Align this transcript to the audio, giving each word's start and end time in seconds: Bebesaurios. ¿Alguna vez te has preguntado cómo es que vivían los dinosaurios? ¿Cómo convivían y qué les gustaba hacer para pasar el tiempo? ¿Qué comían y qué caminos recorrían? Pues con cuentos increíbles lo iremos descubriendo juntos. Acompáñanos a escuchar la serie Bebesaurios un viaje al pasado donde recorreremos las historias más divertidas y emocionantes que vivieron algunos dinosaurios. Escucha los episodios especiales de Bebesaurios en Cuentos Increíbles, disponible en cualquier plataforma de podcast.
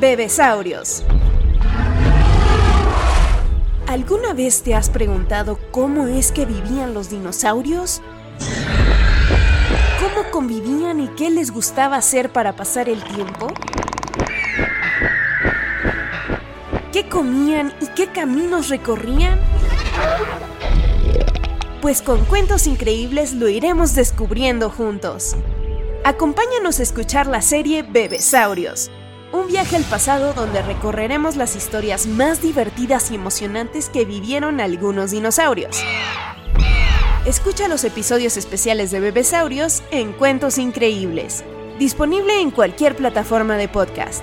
Bebesaurios. 0.00 1.04
¿Alguna 3.86 4.32
vez 4.32 4.62
te 4.62 4.74
has 4.74 4.90
preguntado 4.90 5.58
cómo 5.70 6.08
es 6.08 6.32
que 6.32 6.46
vivían 6.46 6.94
los 6.94 7.10
dinosaurios? 7.10 8.02
¿Cómo 10.00 10.30
convivían 10.32 10.98
y 11.00 11.08
qué 11.08 11.30
les 11.30 11.52
gustaba 11.52 11.96
hacer 11.96 12.32
para 12.32 12.56
pasar 12.56 12.88
el 12.88 13.04
tiempo? 13.04 13.46
¿Qué 16.92 17.08
comían 17.08 17.72
y 17.80 17.86
qué 17.94 18.08
caminos 18.08 18.70
recorrían? 18.70 19.38
Pues 21.80 22.02
con 22.02 22.24
cuentos 22.24 22.66
increíbles 22.66 23.32
lo 23.32 23.48
iremos 23.48 23.94
descubriendo 23.94 24.70
juntos. 24.70 25.36
Acompáñanos 26.02 26.80
a 26.80 26.82
escuchar 26.82 27.28
la 27.28 27.42
serie 27.42 27.82
Bebesaurios 27.82 28.90
un 29.34 29.48
viaje 29.48 29.74
al 29.74 29.82
pasado 29.82 30.32
donde 30.32 30.62
recorreremos 30.62 31.34
las 31.34 31.56
historias 31.56 32.06
más 32.06 32.40
divertidas 32.40 33.10
y 33.10 33.16
emocionantes 33.16 33.88
que 33.88 34.04
vivieron 34.04 34.60
algunos 34.60 35.10
dinosaurios. 35.10 35.82
Escucha 37.26 37.66
los 37.66 37.82
episodios 37.82 38.36
especiales 38.36 38.92
de 38.92 39.00
Bebesaurios 39.00 39.82
en 39.90 40.12
Cuentos 40.12 40.56
Increíbles, 40.58 41.44
disponible 41.80 42.40
en 42.40 42.52
cualquier 42.52 42.94
plataforma 42.94 43.56
de 43.56 43.66
podcast. 43.66 44.22